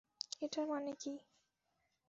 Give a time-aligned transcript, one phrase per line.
[0.41, 1.13] এটার মানে কী?